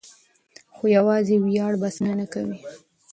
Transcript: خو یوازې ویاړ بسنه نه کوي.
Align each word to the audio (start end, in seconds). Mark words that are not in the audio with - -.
خو 0.75 0.83
یوازې 0.97 1.35
ویاړ 1.45 1.73
بسنه 1.81 2.13
نه 2.19 2.25
کوي. 2.33 2.57